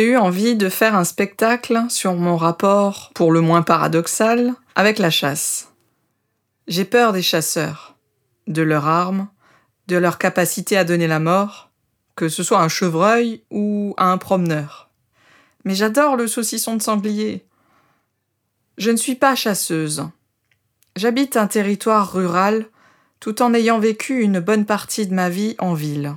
[0.00, 4.98] j'ai eu envie de faire un spectacle sur mon rapport, pour le moins paradoxal, avec
[4.98, 5.74] la chasse.
[6.68, 7.98] J'ai peur des chasseurs,
[8.46, 9.28] de leurs armes,
[9.88, 11.70] de leur capacité à donner la mort,
[12.16, 14.88] que ce soit un chevreuil ou un promeneur.
[15.66, 17.44] Mais j'adore le saucisson de sanglier.
[18.78, 20.08] Je ne suis pas chasseuse.
[20.96, 22.64] J'habite un territoire rural
[23.20, 26.14] tout en ayant vécu une bonne partie de ma vie en ville.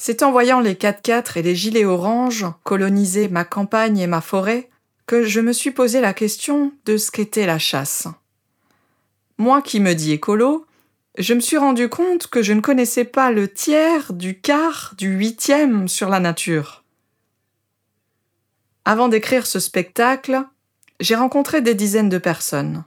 [0.00, 4.70] C'est en voyant les 4x4 et les gilets oranges coloniser ma campagne et ma forêt
[5.06, 8.06] que je me suis posé la question de ce qu'était la chasse.
[9.38, 10.66] Moi qui me dis écolo,
[11.18, 15.08] je me suis rendu compte que je ne connaissais pas le tiers, du quart, du
[15.08, 16.84] huitième sur la nature.
[18.84, 20.44] Avant d'écrire ce spectacle,
[21.00, 22.84] j'ai rencontré des dizaines de personnes.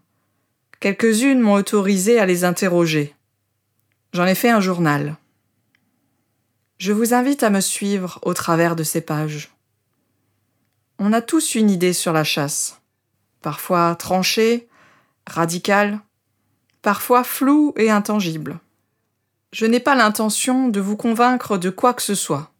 [0.80, 3.14] Quelques-unes m'ont autorisé à les interroger.
[4.14, 5.18] J'en ai fait un journal.
[6.82, 9.52] Je vous invite à me suivre au travers de ces pages.
[10.98, 12.82] On a tous une idée sur la chasse,
[13.44, 14.68] parfois tranchée,
[15.28, 16.00] radicale,
[16.82, 18.60] parfois floue et intangible.
[19.52, 22.52] Je n'ai pas l'intention de vous convaincre de quoi que ce soit,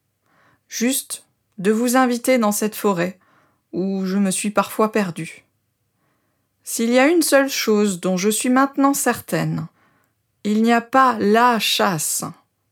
[0.70, 1.26] juste
[1.58, 3.18] de vous inviter dans cette forêt
[3.74, 5.46] où je me suis parfois perdue.
[6.64, 9.66] S'il y a une seule chose dont je suis maintenant certaine,
[10.44, 12.24] il n'y a pas la chasse,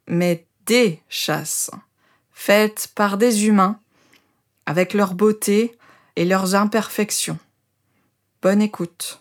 [0.08, 1.72] mais des chasses,
[2.31, 3.80] faites par des humains,
[4.67, 5.76] avec leur beauté
[6.16, 7.39] et leurs imperfections.
[8.44, 9.20] Bonne écoute.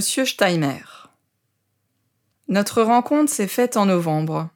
[0.00, 0.80] Monsieur Steimer.
[2.48, 4.48] Notre rencontre s'est faite en novembre,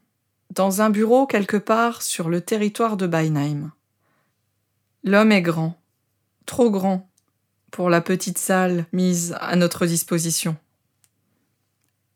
[0.48, 3.70] dans un bureau quelque part sur le territoire de Beinheim.
[5.02, 5.78] L'homme est grand,
[6.46, 7.10] trop grand,
[7.70, 10.56] pour la petite salle mise à notre disposition.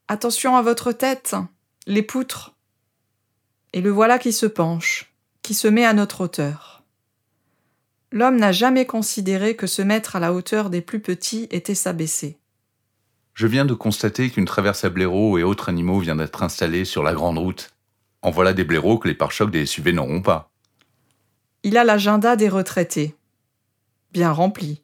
[0.08, 1.36] Attention à votre tête,
[1.86, 2.54] les poutres.
[3.74, 5.12] Et le voilà qui se penche,
[5.42, 6.82] qui se met à notre hauteur.
[8.10, 12.38] L'homme n'a jamais considéré que se mettre à la hauteur des plus petits était s'abaisser.
[13.38, 17.04] Je viens de constater qu'une traverse à blaireaux et autres animaux vient d'être installée sur
[17.04, 17.70] la grande route.
[18.20, 20.50] En voilà des blaireaux que les pare-chocs des SUV n'auront pas.
[21.62, 23.14] Il a l'agenda des retraités.
[24.10, 24.82] Bien rempli.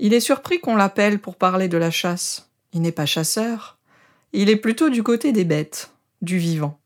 [0.00, 2.50] Il est surpris qu'on l'appelle pour parler de la chasse.
[2.72, 3.78] Il n'est pas chasseur.
[4.32, 6.80] Il est plutôt du côté des bêtes, du vivant.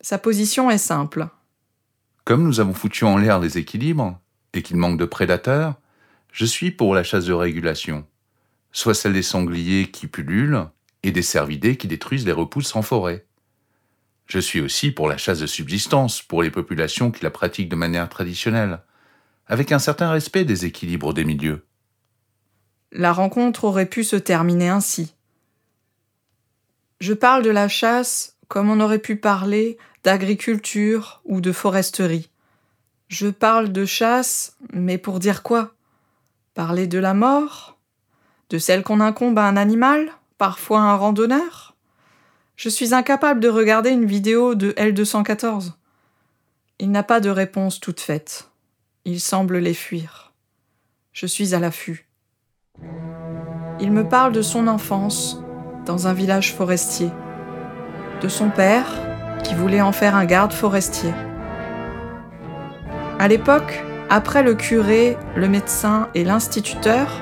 [0.00, 1.28] Sa position est simple.
[2.24, 4.18] Comme nous avons foutu en l'air les équilibres,
[4.54, 5.74] et qu'il manque de prédateurs,
[6.32, 8.06] je suis pour la chasse de régulation
[8.72, 10.66] soit celle des sangliers qui pullulent
[11.02, 13.26] et des cervidés qui détruisent les repousses en forêt.
[14.26, 17.76] Je suis aussi pour la chasse de subsistance pour les populations qui la pratiquent de
[17.76, 18.82] manière traditionnelle,
[19.46, 21.64] avec un certain respect des équilibres des milieux.
[22.92, 25.14] La rencontre aurait pu se terminer ainsi.
[27.00, 32.30] Je parle de la chasse comme on aurait pu parler d'agriculture ou de foresterie.
[33.08, 35.74] Je parle de chasse, mais pour dire quoi?
[36.54, 37.77] Parler de la mort?
[38.50, 41.74] De celle qu'on incombe à un animal, parfois un randonneur?
[42.56, 45.72] Je suis incapable de regarder une vidéo de L214.
[46.80, 48.50] Il n'a pas de réponse toute faite.
[49.04, 50.32] Il semble les fuir.
[51.12, 52.08] Je suis à l'affût.
[53.80, 55.40] Il me parle de son enfance,
[55.86, 57.10] dans un village forestier,
[58.20, 58.86] de son père,
[59.44, 61.14] qui voulait en faire un garde forestier.
[63.20, 67.20] À l'époque, après le curé, le médecin et l'instituteur,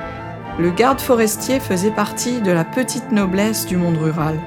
[0.59, 4.39] le garde forestier faisait partie de la petite noblesse du monde rural.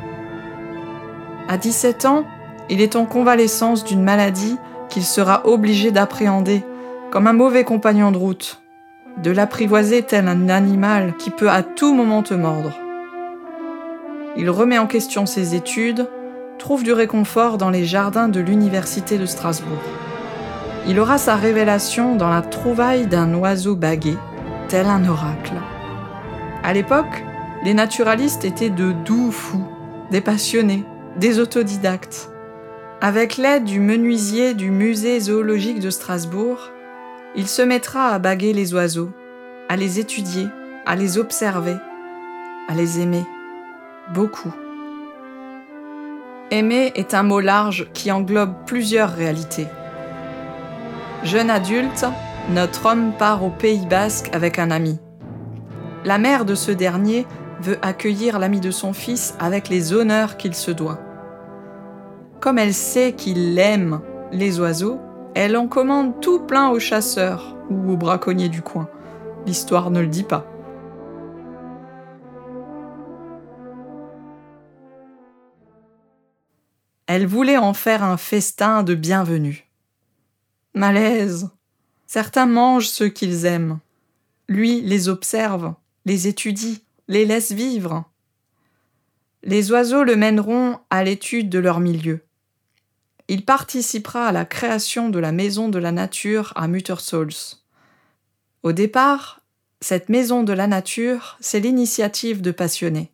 [1.47, 2.25] À 17 ans,
[2.69, 4.57] il est en convalescence d'une maladie
[4.89, 6.63] qu'il sera obligé d'appréhender
[7.11, 8.61] comme un mauvais compagnon de route,
[9.17, 12.71] de l'apprivoiser tel un animal qui peut à tout moment te mordre.
[14.35, 16.07] Il remet en question ses études,
[16.57, 19.81] trouve du réconfort dans les jardins de l'université de Strasbourg.
[20.87, 24.17] Il aura sa révélation dans la trouvaille d'un oiseau bagué,
[24.69, 25.53] tel un oracle.
[26.63, 27.23] À l'époque,
[27.63, 29.65] les naturalistes étaient de doux fous,
[30.11, 30.83] des passionnés,
[31.17, 32.29] des autodidactes.
[33.01, 36.71] Avec l'aide du menuisier du musée zoologique de Strasbourg,
[37.35, 39.11] il se mettra à baguer les oiseaux,
[39.69, 40.47] à les étudier,
[40.85, 41.77] à les observer,
[42.67, 43.23] à les aimer.
[44.13, 44.53] Beaucoup.
[46.51, 49.67] Aimer est un mot large qui englobe plusieurs réalités.
[51.23, 52.05] Jeune adulte,
[52.49, 54.99] notre homme part au Pays basque avec un ami.
[56.05, 57.27] La mère de ce dernier
[57.61, 60.99] veut accueillir l'ami de son fils avec les honneurs qu'il se doit.
[62.39, 63.99] Comme elle sait qu'il aime
[64.31, 64.99] les oiseaux,
[65.35, 68.87] elle en commande tout plein aux chasseurs ou aux braconniers du coin.
[69.45, 70.45] L'histoire ne le dit pas.
[77.07, 79.69] Elle voulait en faire un festin de bienvenue.
[80.73, 81.49] Malaise.
[82.07, 83.79] Certains mangent ceux qu'ils aiment.
[84.47, 85.73] Lui les observe,
[86.09, 88.03] les étudie, les laisse vivre.
[89.43, 92.21] Les oiseaux le mèneront à l'étude de leur milieu.
[93.27, 97.63] Il participera à la création de la Maison de la Nature à Muttersholz.
[98.63, 99.41] Au départ,
[99.81, 103.11] cette Maison de la Nature, c'est l'initiative de passionnés.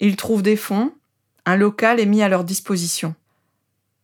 [0.00, 0.92] Ils trouvent des fonds,
[1.46, 3.14] un local est mis à leur disposition.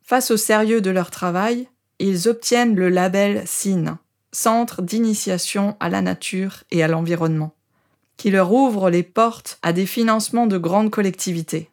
[0.03, 1.67] Face au sérieux de leur travail,
[1.99, 3.99] ils obtiennent le label CIN,
[4.31, 7.53] Centre d'initiation à la nature et à l'environnement,
[8.15, 11.69] qui leur ouvre les portes à des financements de grandes collectivités.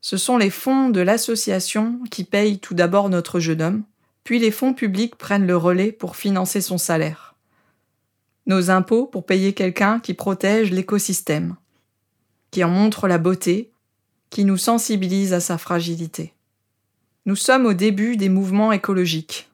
[0.00, 3.82] Ce sont les fonds de l'association qui payent tout d'abord notre jeune homme,
[4.24, 7.34] puis les fonds publics prennent le relais pour financer son salaire.
[8.46, 11.56] Nos impôts pour payer quelqu'un qui protège l'écosystème,
[12.50, 13.70] qui en montre la beauté
[14.30, 16.32] qui nous sensibilise à sa fragilité.
[17.26, 19.49] Nous sommes au début des mouvements écologiques.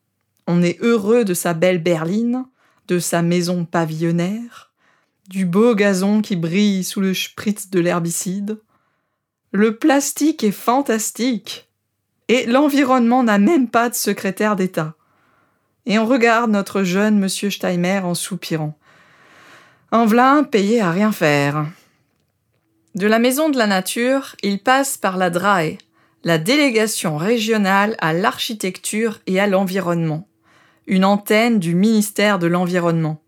[0.47, 2.45] On est heureux de sa belle berline,
[2.89, 4.73] de sa maison pavillonnaire,
[5.29, 8.59] du beau gazon qui brille sous le spritz de l'herbicide.
[9.53, 11.69] Le plastique est fantastique.
[12.29, 14.95] Et l'environnement n'a même pas de secrétaire d'État.
[15.87, 18.77] Et on regarde notre jeune monsieur Steimer en soupirant.
[19.93, 21.67] Envelin payé à rien faire.
[22.97, 25.79] De la Maison de la Nature, il passe par la DRAE,
[26.25, 30.27] la délégation régionale à l'architecture et à l'environnement,
[30.87, 33.23] une antenne du ministère de l'Environnement.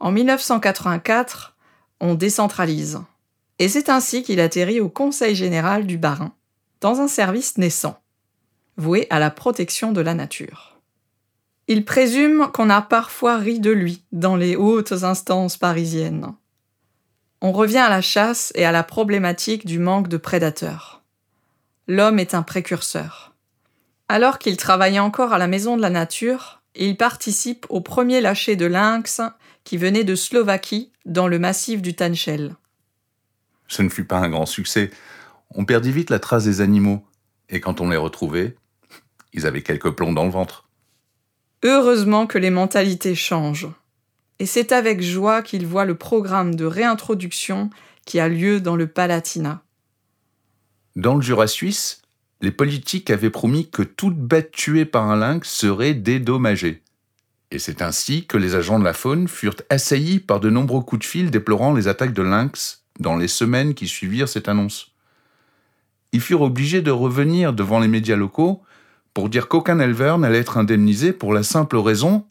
[0.00, 1.56] En 1984,
[2.00, 3.00] on décentralise.
[3.58, 6.32] Et c'est ainsi qu'il atterrit au Conseil général du Bas-Rhin,
[6.80, 8.00] dans un service naissant,
[8.76, 10.80] voué à la protection de la nature.
[11.68, 16.34] Il présume qu'on a parfois ri de lui dans les hautes instances parisiennes
[17.42, 21.02] on revient à la chasse et à la problématique du manque de prédateurs.
[21.88, 23.31] L'homme est un précurseur.
[24.08, 28.56] Alors qu'il travaillait encore à la Maison de la Nature, il participe au premier lâcher
[28.56, 29.20] de lynx
[29.64, 32.54] qui venait de Slovaquie dans le massif du Tanchel.
[33.68, 34.90] Ce ne fut pas un grand succès.
[35.54, 37.04] On perdit vite la trace des animaux,
[37.48, 38.56] et quand on les retrouvait,
[39.32, 40.68] ils avaient quelques plombs dans le ventre.
[41.62, 43.70] Heureusement que les mentalités changent
[44.42, 47.70] et c'est avec joie qu'il voit le programme de réintroduction
[48.04, 49.62] qui a lieu dans le Palatinat.
[50.96, 52.01] Dans le Jura suisse,
[52.42, 56.82] les politiques avaient promis que toute bête tuée par un lynx serait dédommagée.
[57.52, 61.00] Et c'est ainsi que les agents de la faune furent assaillis par de nombreux coups
[61.00, 64.90] de fil déplorant les attaques de lynx dans les semaines qui suivirent cette annonce.
[66.12, 68.62] Ils furent obligés de revenir devant les médias locaux
[69.14, 72.26] pour dire qu'aucun éleveur n'allait être indemnisé pour la simple raison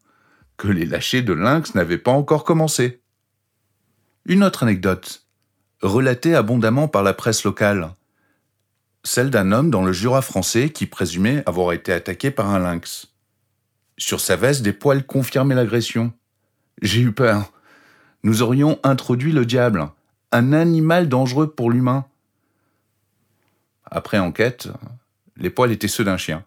[0.58, 3.02] que les lâchers de lynx n'avaient pas encore commencé.
[4.26, 5.26] Une autre anecdote,
[5.82, 7.96] relatée abondamment par la presse locale,
[9.04, 13.08] celle d'un homme dans le Jura français qui présumait avoir été attaqué par un lynx.
[13.98, 16.14] Sur sa veste, des poils confirmaient l'agression.
[16.82, 17.52] J'ai eu peur.
[18.24, 19.90] Nous aurions introduit le diable,
[20.32, 22.06] un animal dangereux pour l'humain.
[23.86, 24.70] Après enquête,
[25.36, 26.46] les poils étaient ceux d'un chien.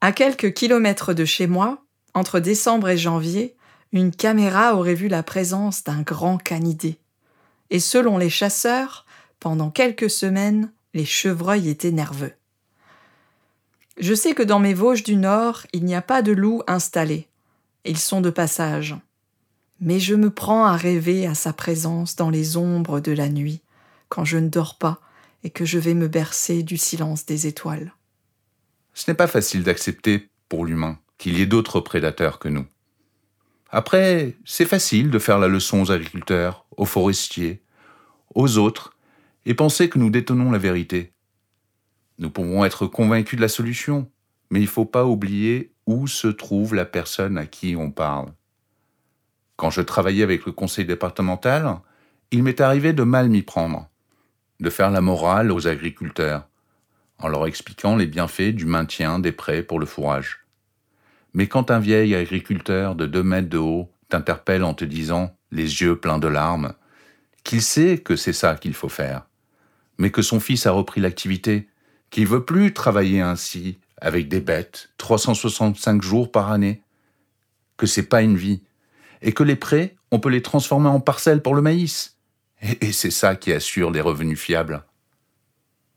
[0.00, 3.56] À quelques kilomètres de chez moi, entre décembre et janvier,
[3.92, 6.98] une caméra aurait vu la présence d'un grand canidé.
[7.70, 9.06] Et selon les chasseurs,
[9.40, 12.32] pendant quelques semaines, les chevreuils étaient nerveux.
[13.98, 17.28] Je sais que dans mes Vosges du Nord, il n'y a pas de loups installés.
[17.84, 18.96] Ils sont de passage.
[19.78, 23.60] Mais je me prends à rêver à sa présence dans les ombres de la nuit,
[24.08, 25.00] quand je ne dors pas
[25.44, 27.94] et que je vais me bercer du silence des étoiles.
[28.92, 32.66] Ce n'est pas facile d'accepter pour l'humain qu'il y ait d'autres prédateurs que nous.
[33.70, 37.62] Après, c'est facile de faire la leçon aux agriculteurs, aux forestiers,
[38.34, 38.97] aux autres,
[39.48, 41.14] et penser que nous détenons la vérité.
[42.18, 44.10] Nous pouvons être convaincus de la solution,
[44.50, 48.28] mais il ne faut pas oublier où se trouve la personne à qui on parle.
[49.56, 51.78] Quand je travaillais avec le conseil départemental,
[52.30, 53.88] il m'est arrivé de mal m'y prendre,
[54.60, 56.46] de faire la morale aux agriculteurs,
[57.18, 60.44] en leur expliquant les bienfaits du maintien des prés pour le fourrage.
[61.32, 65.80] Mais quand un vieil agriculteur de deux mètres de haut t'interpelle en te disant, les
[65.80, 66.74] yeux pleins de larmes,
[67.44, 69.27] qu'il sait que c'est ça qu'il faut faire,
[69.98, 71.68] mais que son fils a repris l'activité,
[72.10, 76.82] qu'il veut plus travailler ainsi, avec des bêtes, 365 jours par année,
[77.76, 78.62] que c'est pas une vie,
[79.22, 82.16] et que les prés, on peut les transformer en parcelles pour le maïs.
[82.62, 84.84] Et, et c'est ça qui assure des revenus fiables.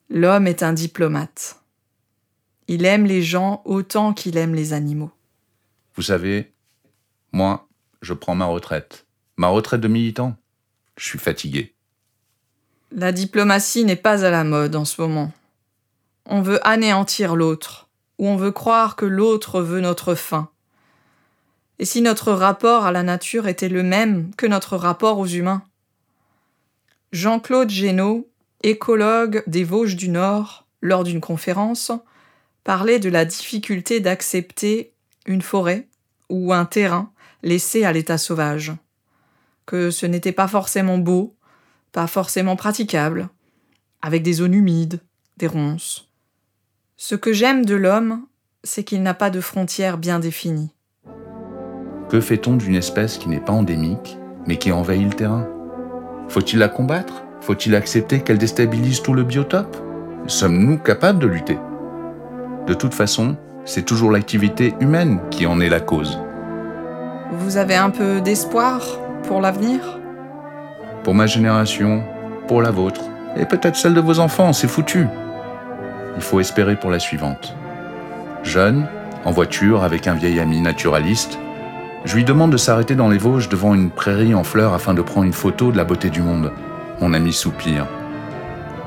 [0.10, 1.62] L'homme est un diplomate.
[2.68, 5.12] Il aime les gens autant qu'il aime les animaux.
[5.96, 6.54] Vous savez,
[7.32, 7.68] moi,
[8.02, 9.06] je prends ma retraite.
[9.38, 10.36] Ma retraite de militant.
[10.98, 11.76] Je suis fatigué.
[12.94, 15.32] La diplomatie n'est pas à la mode en ce moment.
[16.26, 20.50] On veut anéantir l'autre, ou on veut croire que l'autre veut notre fin.
[21.80, 25.64] Et si notre rapport à la nature était le même que notre rapport aux humains?
[27.14, 28.30] Jean-Claude Génaud,
[28.62, 31.94] écologue des Vosges du Nord, lors d'une conférence,
[32.66, 34.92] parlait de la difficulté d'accepter
[35.26, 35.88] une forêt
[36.30, 38.74] ou un terrain laissé à l'état sauvage,
[39.66, 41.36] que ce n'était pas forcément beau,
[41.92, 43.30] pas forcément praticable,
[44.02, 45.00] avec des zones humides,
[45.38, 46.10] des ronces.
[46.98, 48.26] Ce que j'aime de l'homme,
[48.64, 50.72] c'est qu'il n'a pas de frontières bien définies.
[52.10, 55.48] Que fait-on d'une espèce qui n'est pas endémique, mais qui envahit le terrain?
[56.30, 57.24] Faut-il la combattre?
[57.42, 59.78] Faut-il accepter qu'elle déstabilise tout le biotope?
[60.28, 61.58] Sommes-nous capables de lutter?
[62.68, 66.20] De toute façon, c'est toujours l'activité humaine qui en est la cause.
[67.32, 68.86] Vous avez un peu d'espoir
[69.24, 70.01] pour l'avenir?
[71.04, 72.04] Pour ma génération,
[72.48, 73.02] pour la vôtre,
[73.36, 75.08] et peut-être celle de vos enfants, c'est foutu.
[76.16, 77.56] Il faut espérer pour la suivante.
[78.44, 78.86] Jeune,
[79.26, 81.40] en voiture avec un vieil ami naturaliste,
[82.06, 85.02] je lui demande de s'arrêter dans les Vosges devant une prairie en fleurs afin de
[85.02, 86.52] prendre une photo de la beauté du monde.
[87.00, 87.88] Mon ami soupire.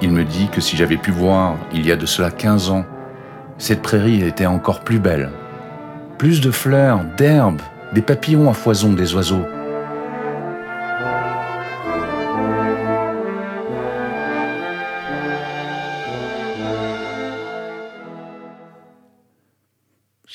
[0.02, 2.84] Il me dit que si j'avais pu voir, il y a de cela 15 ans,
[3.58, 5.30] cette prairie était encore plus belle.
[6.18, 9.44] Plus de fleurs, d'herbes, des papillons à foison, des oiseaux.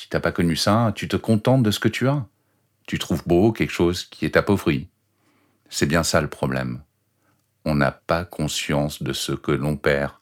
[0.10, 2.26] T'as pas connu ça, tu te contentes de ce que tu as.
[2.88, 4.88] Tu trouves beau quelque chose qui est appauvri.
[5.70, 6.82] C'est bien ça le problème.
[7.66, 10.14] On n'a pas conscience de ce que l'on perd.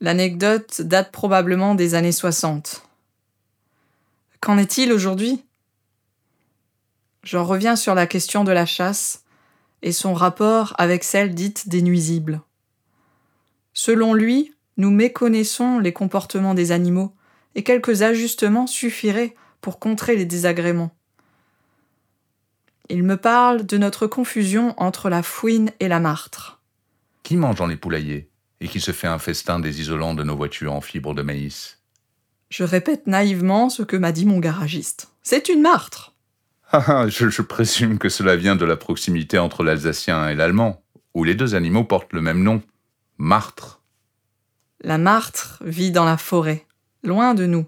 [0.00, 2.86] L'anecdote date probablement des années 60.
[4.40, 5.44] Qu'en est-il aujourd'hui?
[7.22, 9.24] J'en reviens sur la question de la chasse
[9.82, 11.82] et son rapport avec celle dite des.
[13.74, 17.12] Selon lui, nous méconnaissons les comportements des animaux
[17.54, 20.94] et quelques ajustements suffiraient pour contrer les désagréments.
[22.88, 26.60] Il me parle de notre confusion entre la fouine et la martre.
[27.22, 28.28] Qui mange dans les poulaillers
[28.60, 31.78] et qui se fait un festin des isolants de nos voitures en fibre de maïs?
[32.48, 35.12] Je répète naïvement ce que m'a dit mon garagiste.
[35.22, 36.14] C'est une martre.
[36.72, 40.82] Ah, ah, je, je présume que cela vient de la proximité entre l'Alsacien et l'Allemand,
[41.14, 42.62] où les deux animaux portent le même nom,
[43.18, 43.82] martre.
[44.80, 46.66] La martre vit dans la forêt,
[47.02, 47.66] loin de nous.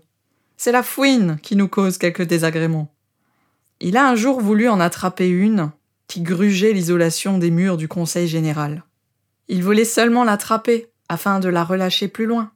[0.57, 2.93] C'est la fouine qui nous cause quelques désagréments.
[3.81, 5.71] Il a un jour voulu en attraper une
[6.07, 8.85] qui grugeait l'isolation des murs du conseil général.
[9.49, 12.53] Il voulait seulement l'attraper afin de la relâcher plus loin.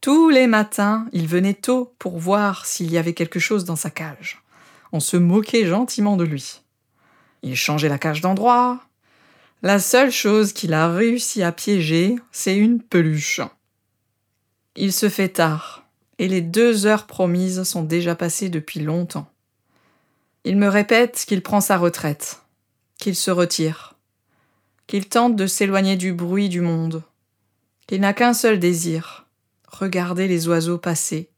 [0.00, 3.90] Tous les matins, il venait tôt pour voir s'il y avait quelque chose dans sa
[3.90, 4.42] cage.
[4.92, 6.62] On se moquait gentiment de lui.
[7.42, 8.80] Il changeait la cage d'endroit.
[9.62, 13.40] La seule chose qu'il a réussi à piéger, c'est une peluche.
[14.76, 15.79] Il se fait tard,
[16.20, 19.32] et les deux heures promises sont déjà passées depuis longtemps.
[20.44, 22.42] Il me répète qu'il prend sa retraite,
[22.98, 23.94] qu'il se retire,
[24.86, 27.02] qu'il tente de s'éloigner du bruit du monde,
[27.86, 29.28] qu'il n'a qu'un seul désir,
[29.66, 31.30] regarder les oiseaux passer,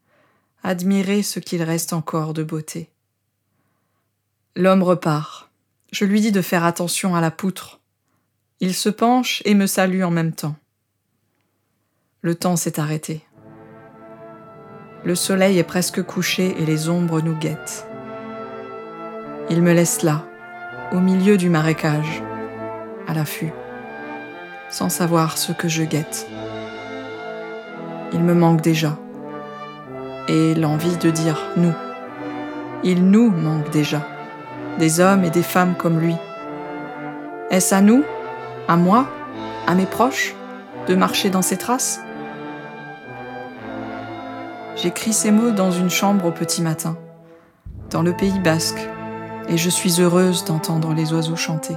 [0.64, 2.90] admirer ce qu'il reste encore de beauté.
[4.56, 5.48] L'homme repart.
[5.92, 7.78] Je lui dis de faire attention à la poutre.
[8.58, 10.56] Il se penche et me salue en même temps.
[12.20, 13.24] Le temps s'est arrêté.
[15.04, 17.88] Le soleil est presque couché et les ombres nous guettent.
[19.50, 20.22] Il me laisse là,
[20.92, 22.22] au milieu du marécage,
[23.08, 23.52] à l'affût,
[24.70, 26.28] sans savoir ce que je guette.
[28.12, 28.96] Il me manque déjà,
[30.28, 31.74] et l'envie de dire nous.
[32.84, 34.06] Il nous manque déjà,
[34.78, 36.14] des hommes et des femmes comme lui.
[37.50, 38.04] Est-ce à nous,
[38.68, 39.08] à moi,
[39.66, 40.36] à mes proches,
[40.86, 42.00] de marcher dans ses traces?
[44.82, 46.98] J'écris ces mots dans une chambre au petit matin,
[47.90, 48.80] dans le pays basque,
[49.48, 51.76] et je suis heureuse d'entendre les oiseaux chanter.